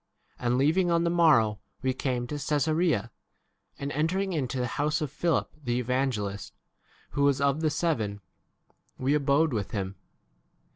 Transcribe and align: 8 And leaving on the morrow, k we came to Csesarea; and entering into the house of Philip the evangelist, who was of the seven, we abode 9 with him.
8 0.39 0.45
And 0.47 0.57
leaving 0.57 0.89
on 0.89 1.03
the 1.03 1.11
morrow, 1.11 1.57
k 1.59 1.59
we 1.83 1.93
came 1.93 2.25
to 2.25 2.33
Csesarea; 2.33 3.11
and 3.77 3.91
entering 3.91 4.33
into 4.33 4.57
the 4.57 4.65
house 4.65 4.99
of 4.99 5.11
Philip 5.11 5.53
the 5.63 5.77
evangelist, 5.79 6.55
who 7.11 7.21
was 7.21 7.39
of 7.39 7.61
the 7.61 7.69
seven, 7.69 8.19
we 8.97 9.13
abode 9.13 9.51
9 9.51 9.55
with 9.57 9.69
him. 9.73 9.95